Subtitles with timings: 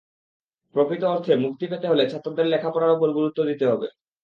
[0.75, 3.87] প্রকৃত অর্থে মুক্তি পেতে হলে ছাত্রদের লেখাপড়ার ওপর গুরুত্ব দিতে হবে।